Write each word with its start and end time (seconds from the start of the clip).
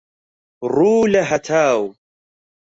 ڕوو 0.73 0.97
لە 1.13 1.21
هەتاو 1.29 1.81